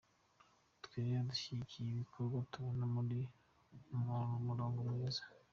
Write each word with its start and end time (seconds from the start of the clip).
Twe 0.83 0.97
rero 1.05 1.21
dushyigikira 1.29 1.87
ibikorwa 1.91 2.37
tubona 2.51 2.83
biri 3.07 3.23
mu 4.03 4.15
murongo 4.47 4.79
mwiza. 4.89 5.23